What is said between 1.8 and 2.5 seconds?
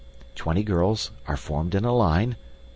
a line.